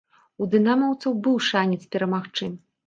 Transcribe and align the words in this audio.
У 0.43 0.47
дынамаўцаў 0.55 1.11
быў 1.29 1.39
шанец 1.49 1.81
перамагчы. 1.97 2.55